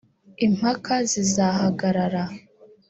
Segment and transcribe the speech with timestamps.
[0.45, 2.23] impaka zizahagarara